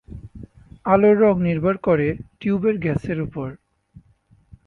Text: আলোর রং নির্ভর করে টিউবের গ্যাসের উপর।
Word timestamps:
আলোর 0.85 1.15
রং 1.19 1.35
নির্ভর 1.41 1.75
করে 1.77 2.07
টিউবের 2.39 2.75
গ্যাসের 2.77 3.17
উপর। 3.21 3.47